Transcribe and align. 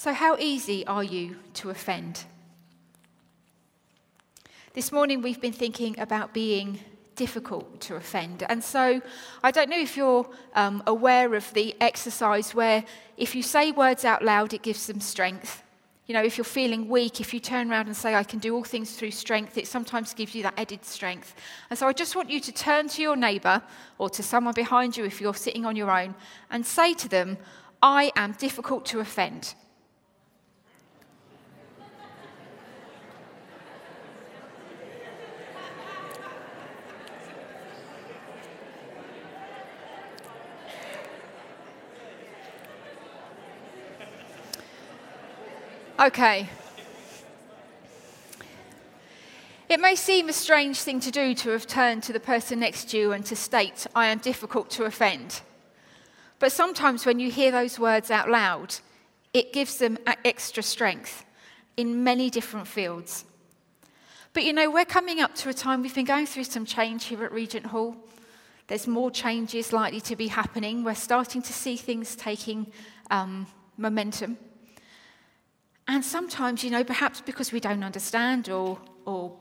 So, 0.00 0.12
how 0.12 0.36
easy 0.36 0.86
are 0.86 1.02
you 1.02 1.38
to 1.54 1.70
offend? 1.70 2.24
This 4.72 4.92
morning 4.92 5.22
we've 5.22 5.40
been 5.40 5.52
thinking 5.52 5.98
about 5.98 6.32
being 6.32 6.78
difficult 7.16 7.80
to 7.80 7.96
offend. 7.96 8.44
And 8.48 8.62
so 8.62 9.02
I 9.42 9.50
don't 9.50 9.68
know 9.68 9.80
if 9.80 9.96
you're 9.96 10.24
um, 10.54 10.84
aware 10.86 11.34
of 11.34 11.52
the 11.52 11.74
exercise 11.80 12.54
where 12.54 12.84
if 13.16 13.34
you 13.34 13.42
say 13.42 13.72
words 13.72 14.04
out 14.04 14.22
loud, 14.22 14.54
it 14.54 14.62
gives 14.62 14.86
them 14.86 15.00
strength. 15.00 15.64
You 16.06 16.14
know, 16.14 16.22
if 16.22 16.38
you're 16.38 16.44
feeling 16.44 16.88
weak, 16.88 17.20
if 17.20 17.34
you 17.34 17.40
turn 17.40 17.68
around 17.68 17.88
and 17.88 17.96
say, 17.96 18.14
I 18.14 18.22
can 18.22 18.38
do 18.38 18.54
all 18.54 18.62
things 18.62 18.94
through 18.94 19.10
strength, 19.10 19.58
it 19.58 19.66
sometimes 19.66 20.14
gives 20.14 20.32
you 20.32 20.44
that 20.44 20.54
added 20.56 20.84
strength. 20.84 21.34
And 21.70 21.76
so 21.76 21.88
I 21.88 21.92
just 21.92 22.14
want 22.14 22.30
you 22.30 22.38
to 22.38 22.52
turn 22.52 22.86
to 22.90 23.02
your 23.02 23.16
neighbour 23.16 23.62
or 23.98 24.08
to 24.10 24.22
someone 24.22 24.54
behind 24.54 24.96
you 24.96 25.04
if 25.04 25.20
you're 25.20 25.34
sitting 25.34 25.66
on 25.66 25.74
your 25.74 25.90
own 25.90 26.14
and 26.52 26.64
say 26.64 26.94
to 26.94 27.08
them, 27.08 27.36
I 27.82 28.12
am 28.14 28.36
difficult 28.38 28.86
to 28.86 29.00
offend. 29.00 29.54
Okay. 46.00 46.48
It 49.68 49.80
may 49.80 49.96
seem 49.96 50.28
a 50.28 50.32
strange 50.32 50.78
thing 50.80 51.00
to 51.00 51.10
do 51.10 51.34
to 51.34 51.50
have 51.50 51.66
turned 51.66 52.04
to 52.04 52.12
the 52.12 52.20
person 52.20 52.60
next 52.60 52.90
to 52.90 52.98
you 52.98 53.10
and 53.10 53.26
to 53.26 53.34
state, 53.34 53.84
I 53.96 54.06
am 54.06 54.18
difficult 54.18 54.70
to 54.70 54.84
offend. 54.84 55.40
But 56.38 56.52
sometimes 56.52 57.04
when 57.04 57.18
you 57.18 57.32
hear 57.32 57.50
those 57.50 57.80
words 57.80 58.12
out 58.12 58.30
loud, 58.30 58.76
it 59.34 59.52
gives 59.52 59.78
them 59.78 59.98
extra 60.24 60.62
strength 60.62 61.24
in 61.76 62.04
many 62.04 62.30
different 62.30 62.68
fields. 62.68 63.24
But 64.34 64.44
you 64.44 64.52
know, 64.52 64.70
we're 64.70 64.84
coming 64.84 65.20
up 65.20 65.34
to 65.36 65.48
a 65.48 65.54
time, 65.54 65.82
we've 65.82 65.96
been 65.96 66.04
going 66.04 66.26
through 66.26 66.44
some 66.44 66.64
change 66.64 67.06
here 67.06 67.24
at 67.24 67.32
Regent 67.32 67.66
Hall. 67.66 67.96
There's 68.68 68.86
more 68.86 69.10
changes 69.10 69.72
likely 69.72 70.00
to 70.02 70.14
be 70.14 70.28
happening. 70.28 70.84
We're 70.84 70.94
starting 70.94 71.42
to 71.42 71.52
see 71.52 71.76
things 71.76 72.14
taking 72.14 72.70
um, 73.10 73.48
momentum. 73.76 74.38
And 75.88 76.04
sometimes, 76.04 76.62
you 76.62 76.70
know, 76.70 76.84
perhaps 76.84 77.22
because 77.22 77.50
we 77.50 77.60
don't 77.60 77.82
understand 77.82 78.50
or, 78.50 78.78
or 79.06 79.34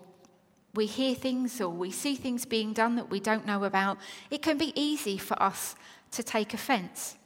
we 0.73 0.85
hear 0.85 1.13
things 1.13 1.59
or 1.59 1.69
we 1.69 1.91
see 1.91 2.15
things 2.15 2.45
being 2.45 2.71
done 2.71 2.95
that 2.95 3.09
we 3.09 3.19
don't 3.19 3.45
know 3.45 3.65
about, 3.65 3.97
it 4.31 4.41
can 4.41 4.57
be 4.57 4.71
easy 4.79 5.17
for 5.17 5.41
us 5.43 5.75
to 6.11 6.23
take 6.23 6.53
offence. 6.53 7.17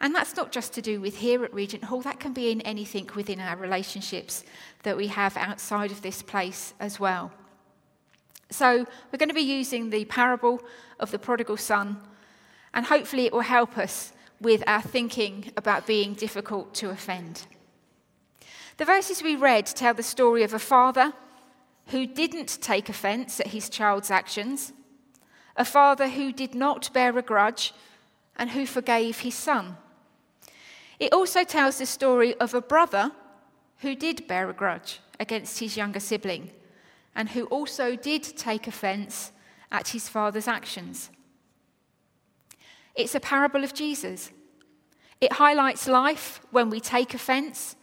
And 0.00 0.14
that's 0.14 0.36
not 0.36 0.52
just 0.52 0.72
to 0.74 0.82
do 0.82 1.02
with 1.02 1.18
here 1.18 1.44
at 1.44 1.52
Regent 1.52 1.84
Hall, 1.84 2.00
that 2.00 2.18
can 2.18 2.32
be 2.32 2.50
in 2.50 2.62
anything 2.62 3.08
within 3.14 3.40
our 3.40 3.56
relationships 3.56 4.42
that 4.84 4.96
we 4.96 5.08
have 5.08 5.36
outside 5.36 5.90
of 5.90 6.00
this 6.00 6.22
place 6.22 6.72
as 6.80 6.98
well. 6.98 7.30
So, 8.50 8.86
we're 9.10 9.18
going 9.18 9.30
to 9.30 9.34
be 9.34 9.40
using 9.40 9.90
the 9.90 10.04
parable 10.04 10.62
of 11.00 11.10
the 11.10 11.18
prodigal 11.18 11.56
son, 11.56 11.96
and 12.74 12.86
hopefully, 12.86 13.26
it 13.26 13.32
will 13.32 13.40
help 13.40 13.78
us 13.78 14.12
with 14.40 14.62
our 14.66 14.82
thinking 14.82 15.50
about 15.56 15.86
being 15.86 16.14
difficult 16.14 16.74
to 16.74 16.90
offend. 16.90 17.46
The 18.76 18.84
verses 18.84 19.22
we 19.22 19.36
read 19.36 19.66
tell 19.66 19.94
the 19.94 20.02
story 20.02 20.42
of 20.42 20.52
a 20.52 20.58
father 20.58 21.12
who 21.88 22.06
didn't 22.06 22.60
take 22.60 22.88
offense 22.88 23.38
at 23.38 23.48
his 23.48 23.68
child's 23.68 24.10
actions, 24.10 24.72
a 25.56 25.64
father 25.64 26.08
who 26.08 26.32
did 26.32 26.54
not 26.54 26.92
bear 26.92 27.16
a 27.16 27.22
grudge, 27.22 27.72
and 28.36 28.50
who 28.50 28.66
forgave 28.66 29.20
his 29.20 29.34
son. 29.34 29.76
It 30.98 31.12
also 31.12 31.44
tells 31.44 31.78
the 31.78 31.86
story 31.86 32.34
of 32.36 32.52
a 32.52 32.60
brother 32.60 33.12
who 33.78 33.94
did 33.94 34.26
bear 34.26 34.50
a 34.50 34.52
grudge 34.52 34.98
against 35.20 35.60
his 35.60 35.76
younger 35.76 36.00
sibling, 36.00 36.50
and 37.14 37.28
who 37.28 37.44
also 37.44 37.94
did 37.94 38.24
take 38.24 38.66
offense 38.66 39.30
at 39.70 39.88
his 39.88 40.08
father's 40.08 40.48
actions. 40.48 41.10
It's 42.96 43.14
a 43.14 43.20
parable 43.20 43.62
of 43.62 43.72
Jesus. 43.72 44.32
It 45.20 45.34
highlights 45.34 45.86
life 45.86 46.40
when 46.50 46.70
we 46.70 46.80
take 46.80 47.14
offense 47.14 47.76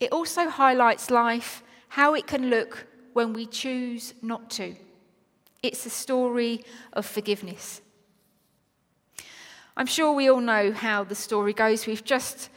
it 0.00 0.12
also 0.12 0.48
highlights 0.48 1.10
life, 1.10 1.62
how 1.88 2.14
it 2.14 2.26
can 2.26 2.50
look 2.50 2.86
when 3.12 3.32
we 3.32 3.46
choose 3.46 4.14
not 4.22 4.50
to. 4.50 4.74
It's 5.62 5.86
a 5.86 5.90
story 5.90 6.64
of 6.92 7.06
forgiveness. 7.06 7.80
I'm 9.76 9.86
sure 9.86 10.12
we 10.12 10.30
all 10.30 10.40
know 10.40 10.72
how 10.72 11.04
the 11.04 11.14
story 11.14 11.52
goes. 11.52 11.86
We've 11.86 12.04
just 12.04 12.50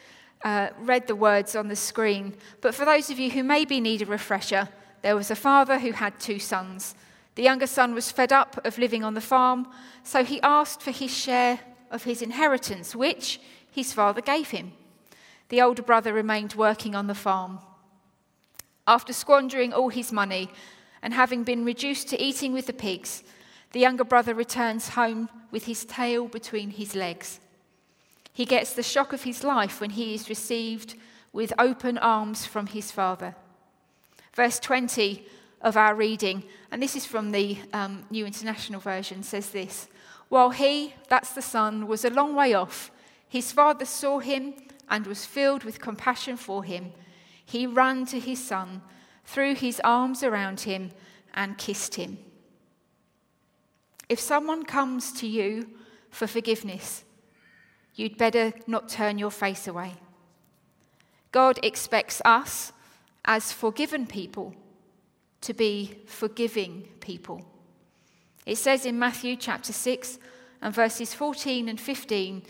uh, 0.44 0.70
read 0.80 1.08
the 1.08 1.16
words 1.16 1.56
on 1.56 1.68
the 1.68 1.76
screen. 1.76 2.34
But 2.62 2.76
for 2.76 2.86
those 2.86 3.10
of 3.10 3.20
you 3.20 3.30
who 3.30 3.44
maybe 3.44 3.80
need 3.80 4.02
a 4.02 4.06
refresher, 4.06 4.70
there 5.02 5.16
was 5.16 5.32
a 5.32 5.36
father 5.36 5.80
who 5.80 5.92
had 5.92 6.20
two 6.20 6.40
sons. 6.40 6.96
The 7.36 7.44
younger 7.44 7.68
son 7.68 7.94
was 7.94 8.12
fed 8.12 8.34
up 8.34 8.66
of 8.66 8.78
living 8.78 9.04
on 9.04 9.14
the 9.14 9.22
farm, 9.22 9.68
so 10.04 10.24
he 10.24 10.42
asked 10.42 10.82
for 10.82 10.92
his 10.92 11.16
share 11.16 11.60
of 11.92 12.04
his 12.04 12.22
inheritance, 12.22 12.96
which 12.96 13.40
his 13.72 13.94
father 13.94 14.22
gave 14.22 14.50
him. 14.50 14.74
The 15.50 15.62
older 15.62 15.82
brother 15.82 16.14
remained 16.14 16.54
working 16.54 16.96
on 16.96 17.08
the 17.08 17.16
farm. 17.16 17.60
After 18.88 19.14
squandering 19.14 19.74
all 19.74 19.90
his 19.90 20.12
money 20.12 20.50
and 21.02 21.14
having 21.14 21.44
been 21.44 21.66
reduced 21.66 22.08
to 22.10 22.22
eating 22.22 22.54
with 22.54 22.68
the 22.68 22.74
pigs, 22.74 23.24
the 23.72 23.80
younger 23.80 24.04
brother 24.04 24.34
returns 24.34 24.90
home 24.90 25.30
with 25.52 25.66
his 25.66 25.86
tail 25.86 26.28
between 26.28 26.72
his 26.72 26.96
legs. 26.96 27.40
He 28.34 28.46
gets 28.46 28.74
the 28.74 28.84
shock 28.84 29.12
of 29.12 29.24
his 29.24 29.44
life 29.44 29.82
when 29.82 29.92
he 29.92 30.14
is 30.14 30.30
received 30.30 30.96
with 31.34 31.54
open 31.60 31.98
arms 31.98 32.46
from 32.46 32.68
his 32.68 32.92
father. 32.92 33.36
Verse 34.34 34.60
20 34.60 35.26
of 35.62 35.76
our 35.76 35.94
reading, 35.94 36.44
and 36.72 36.82
this 36.82 36.96
is 36.96 37.06
from 37.06 37.32
the 37.32 37.58
um, 37.74 38.06
New 38.10 38.26
International 38.26 38.80
Version, 38.80 39.24
says 39.24 39.50
this 39.50 39.88
While 40.30 40.52
he, 40.52 40.94
that's 41.10 41.34
the 41.34 41.42
son, 41.42 41.88
was 41.88 42.06
a 42.06 42.10
long 42.10 42.36
way 42.36 42.54
off, 42.54 42.92
his 43.28 43.52
father 43.52 43.86
saw 43.86 44.20
him 44.20 44.54
and 44.90 45.06
was 45.06 45.26
filled 45.26 45.64
with 45.64 45.82
compassion 45.82 46.38
for 46.38 46.64
him, 46.64 46.92
he 47.46 47.66
ran 47.66 48.06
to 48.08 48.20
his 48.20 48.44
son, 48.44 48.82
threw 49.26 49.56
his 49.56 49.82
arms 49.84 50.24
around 50.24 50.62
him, 50.62 50.92
and 51.34 51.58
kissed 51.58 51.96
him. 51.96 52.18
If 54.08 54.20
someone 54.20 54.64
comes 54.64 55.12
to 55.14 55.28
you 55.28 55.70
for 56.10 56.28
forgiveness, 56.28 57.04
you'd 57.96 58.18
better 58.18 58.54
not 58.66 58.90
turn 58.90 59.20
your 59.20 59.32
face 59.32 59.68
away. 59.68 59.94
God 61.32 61.60
expects 61.62 62.22
us, 62.26 62.74
as 63.26 63.52
forgiven 63.52 64.08
people, 64.08 64.56
to 65.42 65.54
be 65.54 66.00
forgiving 66.08 66.88
people. 67.00 67.46
It 68.46 68.58
says 68.58 68.86
in 68.86 68.98
Matthew 68.98 69.36
chapter 69.36 69.72
6 69.72 70.18
and 70.62 70.74
verses 70.74 71.14
14 71.14 71.70
and 71.70 71.80
15 71.80 72.44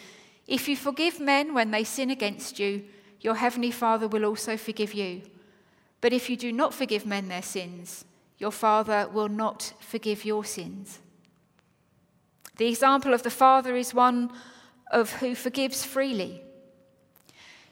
if 0.50 0.68
you 0.68 0.76
forgive 0.76 1.20
men 1.20 1.54
when 1.54 1.70
they 1.70 1.84
sin 1.84 2.10
against 2.10 2.58
you, 2.58 2.84
your 3.22 3.36
heavenly 3.36 3.70
Father 3.70 4.08
will 4.08 4.26
also 4.26 4.58
forgive 4.58 4.96
you. 4.96 5.22
But 6.02 6.12
if 6.12 6.28
you 6.28 6.36
do 6.36 6.52
not 6.52 6.74
forgive 6.74 7.06
men 7.06 7.28
their 7.28 7.44
sins, 7.44 8.04
your 8.40 8.52
Father 8.52 9.08
will 9.14 9.30
not 9.30 9.74
forgive 9.80 10.26
your 10.26 10.44
sins. 10.44 11.00
The 12.58 12.68
example 12.68 13.14
of 13.14 13.22
the 13.22 13.30
Father 13.30 13.76
is 13.76 13.94
one 13.94 14.32
of 14.92 15.14
who 15.14 15.36
forgives 15.36 15.86
freely. 15.86 16.42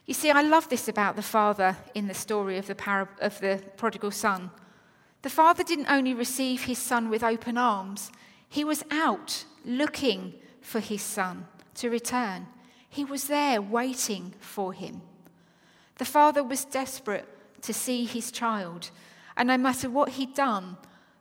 You 0.05 0.13
see, 0.13 0.29
I 0.29 0.43
love 0.43 0.69
this 0.69 0.87
about 0.87 1.15
the 1.15 1.23
Father 1.23 1.77
in 1.95 2.07
the 2.07 2.13
story 2.13 2.59
of 2.59 2.67
the, 2.67 2.75
par- 2.75 3.09
of 3.19 3.39
the 3.39 3.59
prodigal 3.75 4.11
son. 4.11 4.51
The 5.23 5.31
Father 5.31 5.63
didn't 5.63 5.89
only 5.89 6.13
receive 6.13 6.65
his 6.65 6.77
son 6.77 7.09
with 7.09 7.23
open 7.23 7.57
arms, 7.57 8.11
he 8.47 8.63
was 8.63 8.83
out 8.91 9.45
looking 9.65 10.35
for 10.61 10.79
his 10.79 11.01
son 11.01 11.47
to 11.73 11.89
return. 11.89 12.45
He 12.97 13.05
was 13.05 13.25
there 13.25 13.61
waiting 13.61 14.33
for 14.39 14.73
him. 14.73 15.03
The 15.99 16.03
father 16.03 16.43
was 16.43 16.65
desperate 16.65 17.27
to 17.61 17.71
see 17.71 18.05
his 18.05 18.31
child, 18.31 18.89
and 19.37 19.49
no 19.49 19.55
matter 19.55 19.87
what 19.87 20.09
he'd 20.09 20.33
done, 20.33 20.77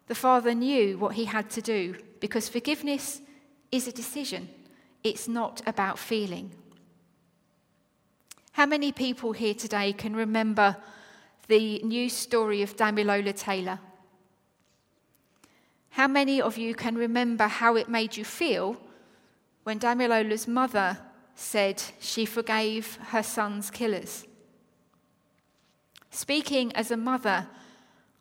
the 0.06 0.14
father 0.14 0.54
knew 0.54 0.96
what 0.96 1.16
he 1.16 1.26
had 1.26 1.50
to 1.50 1.60
do 1.60 1.96
because 2.18 2.48
forgiveness 2.48 3.20
is 3.70 3.86
a 3.86 3.92
decision, 3.92 4.48
it's 5.04 5.28
not 5.28 5.60
about 5.66 5.98
feeling. 5.98 6.50
How 8.52 8.64
many 8.64 8.90
people 8.90 9.32
here 9.32 9.52
today 9.52 9.92
can 9.92 10.16
remember 10.16 10.78
the 11.46 11.82
news 11.82 12.14
story 12.14 12.62
of 12.62 12.74
Damilola 12.78 13.38
Taylor? 13.38 13.80
How 15.90 16.08
many 16.08 16.40
of 16.40 16.56
you 16.56 16.74
can 16.74 16.94
remember 16.94 17.46
how 17.46 17.76
it 17.76 17.90
made 17.90 18.16
you 18.16 18.24
feel 18.24 18.78
when 19.64 19.78
Damilola's 19.78 20.48
mother 20.48 20.96
said 21.36 21.80
she 22.00 22.24
forgave 22.24 22.96
her 23.10 23.22
son's 23.22 23.70
killers. 23.70 24.24
Speaking 26.10 26.74
as 26.74 26.90
a 26.90 26.96
mother, 26.96 27.46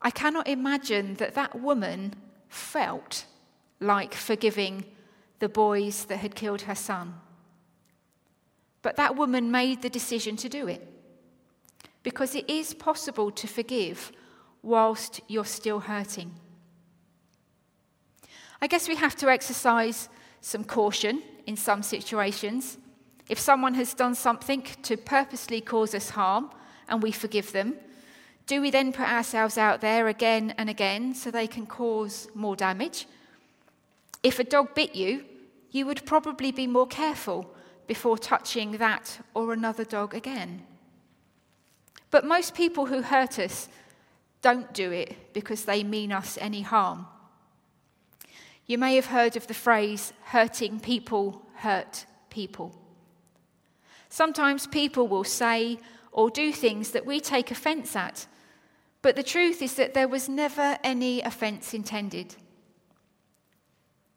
I 0.00 0.10
cannot 0.10 0.46
imagine 0.46 1.14
that 1.14 1.34
that 1.34 1.58
woman 1.60 2.14
felt 2.48 3.24
like 3.80 4.14
forgiving 4.14 4.84
the 5.40 5.48
boys 5.48 6.04
that 6.04 6.18
had 6.18 6.36
killed 6.36 6.62
her 6.62 6.74
son. 6.74 7.14
But 8.82 8.96
that 8.96 9.16
woman 9.16 9.50
made 9.50 9.82
the 9.82 9.90
decision 9.90 10.36
to 10.36 10.48
do 10.48 10.68
it. 10.68 10.86
because 12.06 12.36
it 12.36 12.48
is 12.48 12.72
possible 12.72 13.32
to 13.32 13.48
forgive 13.48 14.12
whilst 14.62 15.20
you're 15.26 15.44
still 15.44 15.80
hurting. 15.80 16.32
I 18.62 18.68
guess 18.68 18.86
we 18.86 18.94
have 18.94 19.16
to 19.16 19.28
exercise 19.28 20.08
some 20.40 20.62
caution 20.62 21.20
in 21.46 21.56
some 21.56 21.82
situations. 21.82 22.78
If 23.28 23.38
someone 23.38 23.74
has 23.74 23.94
done 23.94 24.14
something 24.14 24.62
to 24.82 24.96
purposely 24.96 25.60
cause 25.60 25.94
us 25.94 26.10
harm 26.10 26.50
and 26.88 27.02
we 27.02 27.12
forgive 27.12 27.52
them, 27.52 27.74
do 28.46 28.60
we 28.60 28.70
then 28.70 28.92
put 28.92 29.08
ourselves 29.08 29.58
out 29.58 29.80
there 29.80 30.06
again 30.06 30.54
and 30.56 30.70
again 30.70 31.14
so 31.14 31.30
they 31.30 31.48
can 31.48 31.66
cause 31.66 32.28
more 32.34 32.54
damage? 32.54 33.06
If 34.22 34.38
a 34.38 34.44
dog 34.44 34.74
bit 34.74 34.94
you, 34.94 35.24
you 35.72 35.84
would 35.86 36.06
probably 36.06 36.52
be 36.52 36.66
more 36.66 36.86
careful 36.86 37.52
before 37.88 38.16
touching 38.18 38.72
that 38.72 39.18
or 39.34 39.52
another 39.52 39.84
dog 39.84 40.14
again. 40.14 40.62
But 42.10 42.24
most 42.24 42.54
people 42.54 42.86
who 42.86 43.02
hurt 43.02 43.38
us 43.38 43.68
don't 44.42 44.72
do 44.72 44.92
it 44.92 45.32
because 45.32 45.64
they 45.64 45.82
mean 45.82 46.12
us 46.12 46.38
any 46.40 46.62
harm. 46.62 47.06
You 48.66 48.78
may 48.78 48.94
have 48.94 49.06
heard 49.06 49.36
of 49.36 49.48
the 49.48 49.54
phrase, 49.54 50.12
hurting 50.24 50.80
people 50.80 51.42
hurt 51.54 52.06
people. 52.30 52.74
Sometimes 54.08 54.66
people 54.66 55.08
will 55.08 55.24
say 55.24 55.78
or 56.12 56.30
do 56.30 56.52
things 56.52 56.90
that 56.92 57.06
we 57.06 57.20
take 57.20 57.50
offence 57.50 57.94
at, 57.94 58.26
but 59.02 59.16
the 59.16 59.22
truth 59.22 59.62
is 59.62 59.74
that 59.74 59.94
there 59.94 60.08
was 60.08 60.28
never 60.28 60.78
any 60.82 61.20
offence 61.20 61.74
intended. 61.74 62.34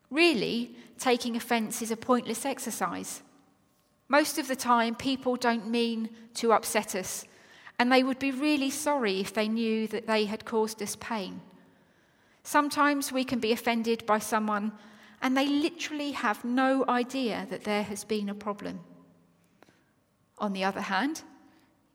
Really, 0.10 0.76
taking 0.98 1.36
offence 1.36 1.82
is 1.82 1.92
a 1.92 1.98
pointless 1.98 2.46
exercise. 2.46 3.22
Most 4.08 4.40
of 4.40 4.48
the 4.48 4.56
time, 4.56 4.96
people 4.96 5.36
don't 5.36 5.70
mean 5.70 6.10
to 6.36 6.54
upset 6.54 6.96
us, 6.96 7.26
and 7.78 7.92
they 7.92 8.04
would 8.04 8.20
be 8.20 8.32
really 8.32 8.72
sorry 8.72 9.20
if 9.20 9.34
they 9.34 9.48
knew 9.48 9.88
that 9.88 10.08
they 10.08 10.26
had 10.26 10.46
caused 10.46 10.82
us 10.82 10.96
pain. 11.00 11.42
Sometimes 12.44 13.12
we 13.12 13.24
can 13.24 13.40
be 13.40 13.52
offended 13.52 14.06
by 14.06 14.20
someone 14.20 14.72
and 15.22 15.36
they 15.36 15.48
literally 15.48 16.12
have 16.12 16.44
no 16.44 16.86
idea 16.88 17.46
that 17.50 17.64
there 17.64 17.84
has 17.84 18.04
been 18.04 18.30
a 18.30 18.34
problem. 18.34 18.80
On 20.40 20.54
the 20.54 20.64
other 20.64 20.82
hand, 20.82 21.22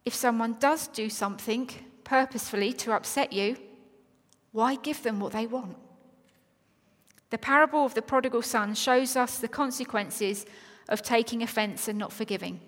if 0.04 0.14
someone 0.14 0.56
does 0.58 0.86
do 0.88 1.08
something 1.08 1.70
purposefully 2.04 2.72
to 2.74 2.92
upset 2.92 3.32
you, 3.32 3.56
why 4.52 4.76
give 4.76 5.02
them 5.02 5.20
what 5.20 5.32
they 5.32 5.46
want? 5.46 5.76
The 7.30 7.38
parable 7.38 7.84
of 7.84 7.94
the 7.94 8.02
prodigal 8.02 8.42
son 8.42 8.74
shows 8.74 9.16
us 9.16 9.38
the 9.38 9.48
consequences 9.48 10.46
of 10.88 11.02
taking 11.02 11.42
offense 11.42 11.88
and 11.88 11.98
not 11.98 12.12
forgiving. 12.12 12.60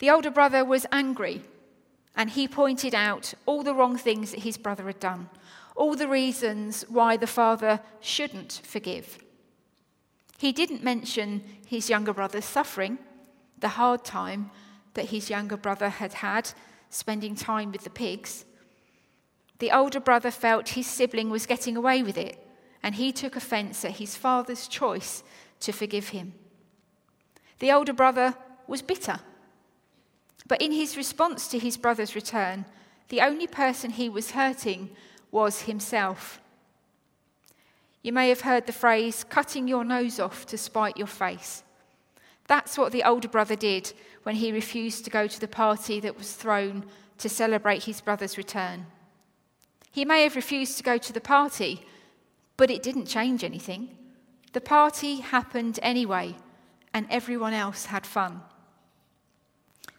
The 0.00 0.10
older 0.10 0.30
brother 0.30 0.64
was 0.64 0.86
angry 0.90 1.42
and 2.16 2.30
he 2.30 2.48
pointed 2.48 2.94
out 2.94 3.34
all 3.46 3.62
the 3.62 3.74
wrong 3.74 3.96
things 3.96 4.32
that 4.32 4.40
his 4.40 4.56
brother 4.56 4.84
had 4.84 5.00
done 5.00 5.30
all 5.76 5.96
the 5.96 6.08
reasons 6.08 6.84
why 6.88 7.16
the 7.16 7.26
father 7.26 7.80
shouldn't 8.00 8.60
forgive. 8.64 9.18
He 10.38 10.52
didn't 10.52 10.84
mention 10.84 11.42
his 11.66 11.90
younger 11.90 12.12
brother's 12.12 12.44
suffering, 12.44 12.98
the 13.64 13.80
hard 13.80 14.04
time 14.04 14.50
that 14.92 15.06
his 15.06 15.30
younger 15.30 15.56
brother 15.56 15.88
had 15.88 16.12
had 16.12 16.50
spending 16.90 17.34
time 17.34 17.72
with 17.72 17.82
the 17.82 17.88
pigs. 17.88 18.44
The 19.58 19.72
older 19.72 20.00
brother 20.00 20.30
felt 20.30 20.68
his 20.68 20.86
sibling 20.86 21.30
was 21.30 21.46
getting 21.46 21.74
away 21.74 22.02
with 22.02 22.18
it, 22.18 22.46
and 22.82 22.94
he 22.94 23.10
took 23.10 23.36
offense 23.36 23.82
at 23.82 23.92
his 23.92 24.16
father's 24.16 24.68
choice 24.68 25.22
to 25.60 25.72
forgive 25.72 26.08
him. 26.08 26.34
The 27.60 27.72
older 27.72 27.94
brother 27.94 28.34
was 28.66 28.82
bitter. 28.82 29.20
But 30.46 30.60
in 30.60 30.72
his 30.72 30.98
response 30.98 31.48
to 31.48 31.58
his 31.58 31.78
brother's 31.78 32.14
return, 32.14 32.66
the 33.08 33.22
only 33.22 33.46
person 33.46 33.92
he 33.92 34.10
was 34.10 34.32
hurting 34.32 34.90
was 35.30 35.62
himself. 35.62 36.38
You 38.02 38.12
may 38.12 38.28
have 38.28 38.42
heard 38.42 38.66
the 38.66 38.72
phrase, 38.72 39.24
cutting 39.24 39.66
your 39.68 39.84
nose 39.84 40.20
off 40.20 40.44
to 40.46 40.58
spite 40.58 40.98
your 40.98 41.06
face. 41.06 41.62
That's 42.46 42.76
what 42.76 42.92
the 42.92 43.02
older 43.02 43.28
brother 43.28 43.56
did 43.56 43.92
when 44.22 44.36
he 44.36 44.52
refused 44.52 45.04
to 45.04 45.10
go 45.10 45.26
to 45.26 45.40
the 45.40 45.48
party 45.48 46.00
that 46.00 46.16
was 46.16 46.32
thrown 46.34 46.84
to 47.18 47.28
celebrate 47.28 47.84
his 47.84 48.00
brother's 48.00 48.36
return. 48.36 48.86
He 49.90 50.04
may 50.04 50.22
have 50.24 50.36
refused 50.36 50.76
to 50.78 50.82
go 50.82 50.98
to 50.98 51.12
the 51.12 51.20
party, 51.20 51.86
but 52.56 52.70
it 52.70 52.82
didn't 52.82 53.06
change 53.06 53.44
anything. 53.44 53.96
The 54.52 54.60
party 54.60 55.16
happened 55.16 55.78
anyway, 55.82 56.36
and 56.92 57.06
everyone 57.10 57.54
else 57.54 57.86
had 57.86 58.06
fun. 58.06 58.42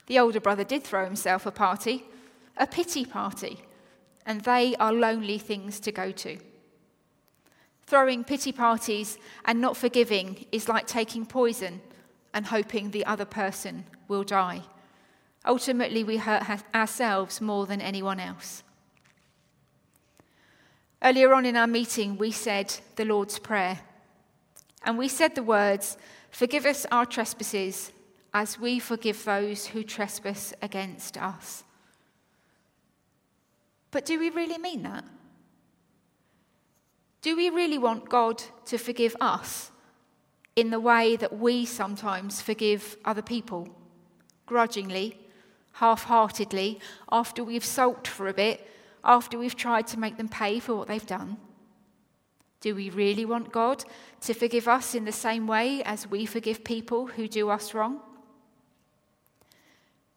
The 0.08 0.20
older 0.20 0.40
brother 0.40 0.64
did 0.64 0.84
throw 0.84 1.06
himself 1.06 1.46
a 1.46 1.52
party, 1.52 2.06
a 2.58 2.68
pity 2.68 3.06
party 3.06 3.60
and 4.26 4.42
they 4.42 4.76
are 4.78 4.92
lonely 4.92 5.38
things 5.38 5.80
to 5.82 5.92
go 5.92 6.12
to. 6.12 6.38
Throwing 7.86 8.24
pity 8.24 8.52
parties 8.52 9.18
and 9.46 9.62
not 9.62 9.78
forgiving 9.78 10.46
is 10.52 10.68
like 10.68 10.88
taking 10.88 11.26
poison 11.26 11.82
and 12.36 12.48
hoping 12.48 12.92
the 12.92 13.06
other 13.06 13.26
person 13.26 13.86
will 14.10 14.26
die. 14.26 14.62
Ultimately, 15.46 16.04
we 16.04 16.18
hurt 16.18 16.44
ourselves 16.76 17.40
more 17.40 17.66
than 17.66 17.80
anyone 17.80 18.20
else. 18.20 18.62
Earlier 21.02 21.34
on 21.34 21.46
in 21.46 21.56
our 21.56 21.68
meeting, 21.68 22.18
we 22.18 22.32
said 22.32 22.76
the 22.98 23.06
Lord's 23.06 23.40
Prayer. 23.40 23.80
And 24.84 24.98
we 24.98 25.08
said 25.08 25.34
the 25.34 25.44
words, 25.44 25.98
Forgive 26.30 26.66
us 26.66 26.86
our 26.92 27.06
trespasses 27.06 27.94
as 28.34 28.60
we 28.60 28.80
forgive 28.80 29.24
those 29.24 29.68
who 29.68 29.82
trespass 29.82 30.54
against 30.62 31.18
us. 31.18 31.64
But 33.92 34.06
do 34.06 34.20
we 34.20 34.30
really 34.30 34.58
mean 34.58 34.84
that? 34.84 35.06
Do 37.22 37.38
we 37.38 37.50
really 37.50 37.78
want 37.78 38.10
God 38.10 38.44
to 38.66 38.78
forgive 38.78 39.16
us 39.22 39.72
in 40.56 40.70
the 40.70 40.80
way 40.80 41.16
that 41.16 41.38
we 41.38 41.66
sometimes 41.66 42.42
forgive 42.42 42.98
other 43.04 43.22
people? 43.22 43.70
Grudgingly, 44.46 45.20
half 45.74 46.04
heartedly, 46.04 46.80
after 47.12 47.44
we've 47.44 47.66
sulked 47.66 48.08
for 48.08 48.28
a 48.28 48.34
bit, 48.34 48.68
after 49.04 49.38
we've 49.38 49.56
tried 49.56 49.88
to 49.88 50.00
make 50.00 50.18
them 50.18 50.30
pay 50.30 50.60
for 50.60 50.76
what 50.76 50.88
they've 50.88 51.06
done? 51.06 51.38
Do 52.62 52.74
we 52.74 52.90
really 52.90 53.26
want 53.26 53.52
God 53.52 53.84
to 54.22 54.34
forgive 54.34 54.68
us 54.68 54.96
in 54.96 55.06
the 55.06 55.12
same 55.12 55.46
way 55.46 55.84
as 55.84 56.10
we 56.10 56.26
forgive 56.26 56.64
people 56.64 57.06
who 57.06 57.28
do 57.28 57.50
us 57.50 57.74
wrong? 57.74 58.00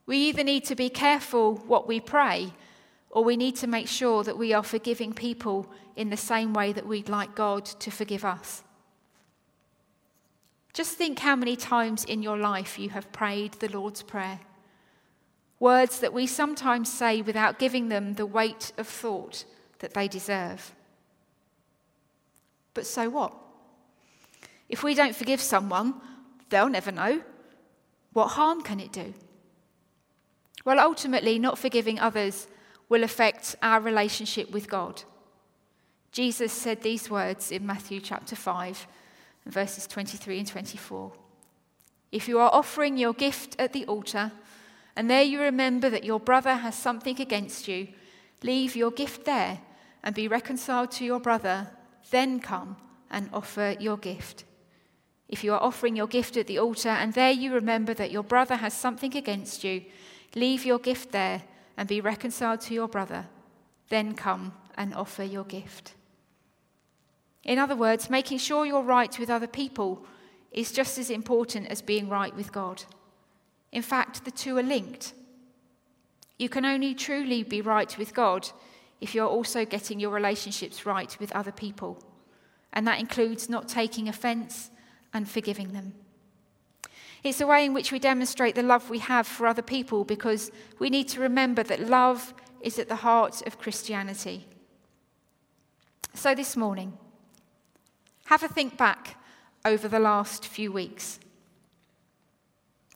We 0.06 0.16
either 0.28 0.42
need 0.42 0.64
to 0.66 0.74
be 0.74 0.88
careful 0.88 1.56
what 1.66 1.86
we 1.86 2.00
pray 2.00 2.54
or 3.10 3.22
we 3.22 3.36
need 3.36 3.56
to 3.56 3.66
make 3.66 3.88
sure 3.88 4.24
that 4.24 4.38
we 4.38 4.54
are 4.54 4.62
forgiving 4.62 5.12
people 5.12 5.70
in 5.96 6.08
the 6.08 6.16
same 6.16 6.54
way 6.54 6.72
that 6.72 6.86
we'd 6.86 7.08
like 7.08 7.34
God 7.34 7.66
to 7.66 7.90
forgive 7.90 8.24
us. 8.24 8.62
Just 10.72 10.96
think 10.96 11.18
how 11.18 11.34
many 11.34 11.56
times 11.56 12.04
in 12.04 12.22
your 12.22 12.36
life 12.36 12.78
you 12.78 12.90
have 12.90 13.12
prayed 13.12 13.52
the 13.54 13.68
Lord's 13.68 14.02
Prayer. 14.02 14.40
Words 15.60 16.00
that 16.00 16.12
we 16.12 16.26
sometimes 16.26 16.92
say 16.92 17.20
without 17.20 17.58
giving 17.58 17.88
them 17.88 18.14
the 18.14 18.26
weight 18.26 18.72
of 18.78 18.86
thought 18.86 19.44
that 19.80 19.94
they 19.94 20.06
deserve. 20.06 20.74
But 22.74 22.86
so 22.86 23.08
what? 23.08 23.34
If 24.68 24.82
we 24.84 24.94
don't 24.94 25.16
forgive 25.16 25.40
someone, 25.40 25.94
they'll 26.48 26.68
never 26.68 26.92
know. 26.92 27.22
What 28.12 28.28
harm 28.28 28.62
can 28.62 28.78
it 28.78 28.92
do? 28.92 29.14
Well, 30.64 30.78
ultimately, 30.78 31.38
not 31.38 31.58
forgiving 31.58 31.98
others 31.98 32.46
will 32.88 33.02
affect 33.02 33.56
our 33.62 33.80
relationship 33.80 34.50
with 34.50 34.68
God. 34.68 35.02
Jesus 36.12 36.52
said 36.52 36.82
these 36.82 37.10
words 37.10 37.50
in 37.50 37.66
Matthew 37.66 38.00
chapter 38.00 38.36
5, 38.36 38.86
verses 39.48 39.86
23 39.86 40.38
and 40.38 40.48
24. 40.48 41.12
If 42.10 42.28
you 42.28 42.38
are 42.38 42.50
offering 42.52 42.96
your 42.96 43.12
gift 43.12 43.56
at 43.58 43.72
the 43.72 43.84
altar, 43.86 44.32
and 44.96 45.10
there 45.10 45.22
you 45.22 45.40
remember 45.40 45.90
that 45.90 46.04
your 46.04 46.20
brother 46.20 46.54
has 46.54 46.74
something 46.74 47.20
against 47.20 47.68
you, 47.68 47.88
leave 48.42 48.74
your 48.74 48.90
gift 48.90 49.24
there 49.24 49.60
and 50.02 50.14
be 50.14 50.28
reconciled 50.28 50.90
to 50.92 51.04
your 51.04 51.20
brother, 51.20 51.68
then 52.10 52.40
come 52.40 52.76
and 53.10 53.28
offer 53.32 53.76
your 53.78 53.96
gift. 53.96 54.44
If 55.28 55.44
you 55.44 55.52
are 55.52 55.62
offering 55.62 55.96
your 55.96 56.06
gift 56.06 56.36
at 56.36 56.46
the 56.46 56.58
altar, 56.58 56.88
and 56.88 57.12
there 57.12 57.32
you 57.32 57.52
remember 57.52 57.92
that 57.94 58.10
your 58.10 58.22
brother 58.22 58.56
has 58.56 58.72
something 58.72 59.14
against 59.16 59.62
you, 59.62 59.84
leave 60.34 60.64
your 60.64 60.78
gift 60.78 61.12
there 61.12 61.42
and 61.76 61.86
be 61.86 62.00
reconciled 62.00 62.60
to 62.62 62.74
your 62.74 62.88
brother, 62.88 63.26
then 63.90 64.14
come 64.14 64.52
and 64.76 64.94
offer 64.94 65.22
your 65.22 65.44
gift. 65.44 65.94
In 67.44 67.58
other 67.58 67.76
words, 67.76 68.10
making 68.10 68.38
sure 68.38 68.66
you're 68.66 68.82
right 68.82 69.18
with 69.18 69.30
other 69.30 69.46
people 69.46 70.04
is 70.52 70.72
just 70.72 70.98
as 70.98 71.10
important 71.10 71.68
as 71.68 71.82
being 71.82 72.08
right 72.08 72.34
with 72.34 72.52
God. 72.52 72.82
In 73.72 73.82
fact, 73.82 74.24
the 74.24 74.30
two 74.30 74.56
are 74.58 74.62
linked. 74.62 75.12
You 76.38 76.48
can 76.48 76.64
only 76.64 76.94
truly 76.94 77.42
be 77.42 77.60
right 77.60 77.96
with 77.98 78.14
God 78.14 78.48
if 79.00 79.14
you're 79.14 79.28
also 79.28 79.64
getting 79.64 80.00
your 80.00 80.10
relationships 80.10 80.86
right 80.86 81.16
with 81.20 81.32
other 81.32 81.52
people. 81.52 82.02
And 82.72 82.86
that 82.86 83.00
includes 83.00 83.48
not 83.48 83.68
taking 83.68 84.08
offense 84.08 84.70
and 85.12 85.28
forgiving 85.28 85.72
them. 85.72 85.94
It's 87.24 87.40
a 87.40 87.46
way 87.46 87.64
in 87.64 87.74
which 87.74 87.90
we 87.90 87.98
demonstrate 87.98 88.54
the 88.54 88.62
love 88.62 88.90
we 88.90 89.00
have 89.00 89.26
for 89.26 89.46
other 89.46 89.62
people 89.62 90.04
because 90.04 90.50
we 90.78 90.88
need 90.88 91.08
to 91.08 91.20
remember 91.20 91.62
that 91.64 91.88
love 91.88 92.32
is 92.60 92.78
at 92.78 92.88
the 92.88 92.96
heart 92.96 93.46
of 93.46 93.58
Christianity. 93.58 94.46
So, 96.14 96.34
this 96.34 96.56
morning, 96.56 96.96
have 98.28 98.42
a 98.42 98.48
think 98.48 98.76
back 98.76 99.16
over 99.64 99.88
the 99.88 99.98
last 99.98 100.46
few 100.46 100.70
weeks. 100.70 101.18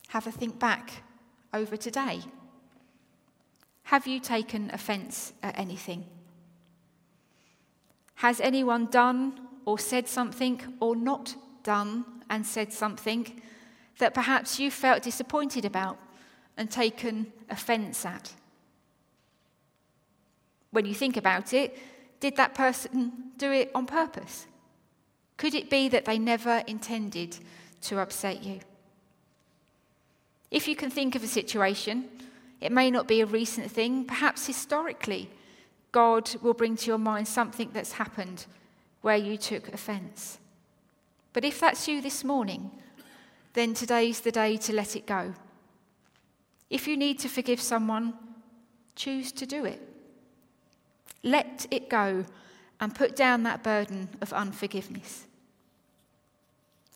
Have 0.09 0.27
a 0.27 0.31
think 0.31 0.59
back 0.59 1.01
over 1.51 1.75
today. 1.75 2.19
Have 3.85 4.05
you 4.05 4.19
taken 4.19 4.69
offence 4.71 5.33
at 5.41 5.57
anything? 5.57 6.05
Has 8.15 8.39
anyone 8.41 8.85
done 8.85 9.39
or 9.65 9.79
said 9.79 10.07
something 10.07 10.61
or 10.79 10.95
not 10.95 11.35
done 11.63 12.05
and 12.29 12.45
said 12.45 12.71
something 12.71 13.41
that 13.97 14.13
perhaps 14.13 14.59
you 14.59 14.69
felt 14.69 15.01
disappointed 15.01 15.65
about 15.65 15.97
and 16.57 16.69
taken 16.69 17.33
offence 17.49 18.05
at? 18.05 18.33
When 20.69 20.85
you 20.85 20.93
think 20.93 21.17
about 21.17 21.53
it, 21.53 21.75
did 22.19 22.35
that 22.35 22.53
person 22.53 23.31
do 23.37 23.51
it 23.51 23.71
on 23.73 23.87
purpose? 23.87 24.45
Could 25.37 25.55
it 25.55 25.69
be 25.69 25.89
that 25.89 26.05
they 26.05 26.19
never 26.19 26.63
intended 26.67 27.37
to 27.81 27.99
upset 27.99 28.43
you? 28.43 28.59
If 30.51 30.67
you 30.67 30.75
can 30.75 30.89
think 30.89 31.15
of 31.15 31.23
a 31.23 31.27
situation, 31.27 32.09
it 32.61 32.71
may 32.71 32.91
not 32.91 33.07
be 33.07 33.21
a 33.21 33.25
recent 33.25 33.71
thing, 33.71 34.05
perhaps 34.05 34.45
historically, 34.45 35.29
God 35.91 36.29
will 36.41 36.53
bring 36.53 36.75
to 36.77 36.87
your 36.87 36.97
mind 36.97 37.27
something 37.27 37.69
that's 37.73 37.93
happened 37.93 38.45
where 39.01 39.17
you 39.17 39.37
took 39.37 39.67
offence. 39.73 40.39
But 41.33 41.43
if 41.43 41.59
that's 41.59 41.87
you 41.87 42.01
this 42.01 42.23
morning, 42.23 42.71
then 43.53 43.73
today's 43.73 44.21
the 44.21 44.31
day 44.31 44.57
to 44.57 44.73
let 44.73 44.95
it 44.95 45.05
go. 45.05 45.33
If 46.69 46.87
you 46.87 46.97
need 46.97 47.19
to 47.19 47.29
forgive 47.29 47.61
someone, 47.61 48.13
choose 48.95 49.31
to 49.33 49.45
do 49.45 49.65
it. 49.65 49.81
Let 51.21 51.67
it 51.69 51.89
go 51.89 52.25
and 52.83 52.93
put 52.93 53.15
down 53.15 53.43
that 53.43 53.63
burden 53.63 54.09
of 54.19 54.33
unforgiveness. 54.33 55.25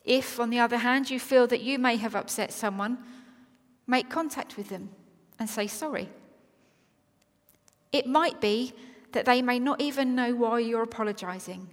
If, 0.03 0.37
on 0.37 0.49
the 0.49 0.59
other 0.59 0.79
hand, 0.79 1.09
you 1.09 1.17
feel 1.17 1.47
that 1.47 1.61
you 1.61 1.79
may 1.79 1.95
have 1.95 2.13
upset 2.13 2.51
someone, 2.51 2.97
make 3.87 4.09
contact 4.09 4.57
with 4.57 4.67
them 4.67 4.89
and 5.39 5.49
say 5.49 5.65
sorry. 5.65 6.09
It 7.93 8.05
might 8.05 8.41
be 8.41 8.73
that 9.13 9.23
they 9.23 9.41
may 9.41 9.59
not 9.59 9.79
even 9.79 10.13
know 10.13 10.35
why 10.35 10.59
you're 10.59 10.83
apologising, 10.83 11.69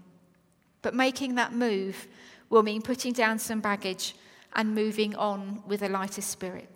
but 0.80 0.94
making 0.94 1.34
that 1.34 1.52
move 1.52 2.06
will 2.50 2.62
mean 2.62 2.82
putting 2.82 3.14
down 3.14 3.40
some 3.40 3.60
baggage 3.60 4.14
and 4.52 4.76
moving 4.76 5.16
on 5.16 5.60
with 5.66 5.82
a 5.82 5.88
lighter 5.88 6.22
spirit. 6.22 6.70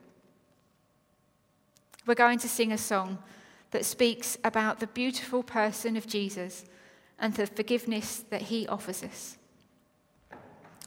We're 2.05 2.17
going 2.17 2.41
to 2.41 2.49
sing 2.49 2.73
a 2.73 2.79
song 2.79 3.19
that 3.71 3.85
speaks 3.85 4.37
about 4.43 4.81
the 4.81 4.89
beautiful 4.89 5.45
person 5.45 5.97
of 5.97 6.09
Jesus 6.09 6.65
and 7.19 7.35
the 7.35 7.47
forgiveness 7.47 8.25
that 8.31 8.43
he 8.43 8.67
offers 8.67 9.03
us. 9.03 9.37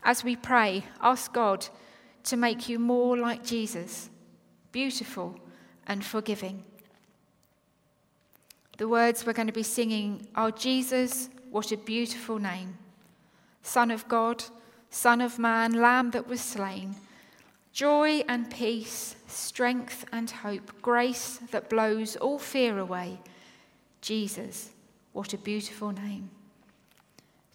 As 0.03 0.23
we 0.23 0.35
pray, 0.35 0.83
ask 1.01 1.31
God 1.33 1.67
to 2.23 2.37
make 2.37 2.69
you 2.69 2.79
more 2.79 3.17
like 3.17 3.43
Jesus, 3.43 4.09
beautiful 4.71 5.39
and 5.85 6.03
forgiving. 6.03 6.63
The 8.77 8.87
words 8.87 9.25
we're 9.25 9.33
going 9.33 9.47
to 9.47 9.53
be 9.53 9.63
singing 9.63 10.27
are 10.35 10.51
Jesus, 10.51 11.29
what 11.49 11.71
a 11.71 11.77
beautiful 11.77 12.39
name. 12.39 12.77
Son 13.61 13.91
of 13.91 14.07
God, 14.07 14.43
Son 14.89 15.21
of 15.21 15.37
Man, 15.37 15.73
Lamb 15.73 16.11
that 16.11 16.27
was 16.27 16.41
slain. 16.41 16.95
Joy 17.73 18.23
and 18.27 18.49
peace, 18.49 19.15
strength 19.27 20.05
and 20.11 20.29
hope, 20.29 20.81
grace 20.81 21.39
that 21.51 21.69
blows 21.69 22.15
all 22.15 22.39
fear 22.39 22.79
away. 22.79 23.19
Jesus, 24.01 24.71
what 25.13 25.33
a 25.33 25.37
beautiful 25.37 25.91
name. 25.91 26.29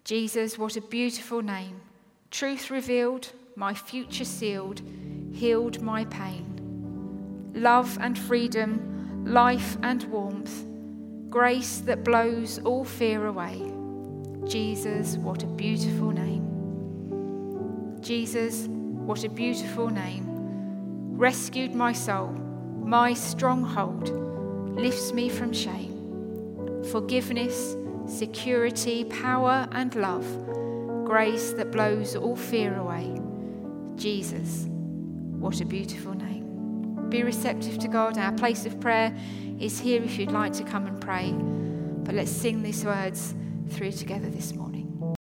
Jesus, 0.05 0.59
what 0.59 0.77
a 0.77 0.81
beautiful 0.81 1.43
name. 1.43 1.81
Truth 2.31 2.71
revealed, 2.71 3.33
my 3.57 3.75
future 3.75 4.25
sealed, 4.25 4.83
healed 5.33 5.81
my 5.83 6.05
pain. 6.07 7.51
Love 7.55 7.99
and 8.01 8.19
freedom, 8.19 9.25
life 9.25 9.77
and 9.83 10.05
warmth 10.05 10.65
grace 11.37 11.81
that 11.81 12.03
blows 12.03 12.59
all 12.61 12.83
fear 12.83 13.27
away. 13.27 13.61
Jesus, 14.47 15.19
what 15.19 15.43
a 15.43 15.47
beautiful 15.47 16.11
name. 16.11 17.99
Jesus, 18.01 18.69
what 18.69 19.23
a 19.23 19.29
beautiful 19.29 19.91
name. 19.91 20.25
Rescued 21.19 21.75
my 21.75 21.93
soul, 21.93 22.29
my 22.83 23.13
stronghold, 23.13 24.09
lifts 24.79 25.13
me 25.13 25.29
from 25.29 25.53
shame. 25.53 25.96
Forgiveness, 26.91 27.77
security, 28.07 29.05
power, 29.05 29.69
and 29.73 29.95
love, 29.95 30.25
grace 31.05 31.53
that 31.53 31.73
blows 31.73 32.15
all 32.15 32.37
fear 32.37 32.77
away. 32.77 33.21
Jesus, 33.97 34.67
what 35.39 35.61
a 35.61 35.65
beautiful 35.65 36.15
name. 36.15 37.09
Be 37.09 37.23
receptive 37.23 37.79
to 37.79 37.89
God. 37.89 38.19
Our 38.19 38.33
place 38.33 38.67
of 38.67 38.81
prayer 38.81 39.17
is 39.59 39.81
here 39.81 40.03
if 40.03 40.19
you'd 40.19 40.33
like 40.33 40.53
to 40.55 40.65
come 40.65 40.87
and 40.87 41.01
pray. 41.01 41.33
But 41.33 42.15
let's 42.15 42.31
sing 42.31 42.63
these 42.63 42.85
words 42.85 43.35
through 43.71 43.93
together 43.93 44.29
this 44.29 44.53
morning. 44.53 44.76